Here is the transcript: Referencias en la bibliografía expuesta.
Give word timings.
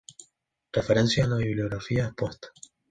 Referencias 0.73 1.25
en 1.25 1.29
la 1.29 1.37
bibliografía 1.37 2.05
expuesta. 2.05 2.47